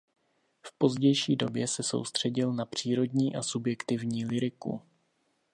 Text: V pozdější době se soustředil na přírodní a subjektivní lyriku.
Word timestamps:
V 0.63 0.77
pozdější 0.77 1.35
době 1.35 1.67
se 1.67 1.83
soustředil 1.83 2.53
na 2.53 2.65
přírodní 2.65 3.35
a 3.35 3.43
subjektivní 3.43 4.25
lyriku. 4.25 4.81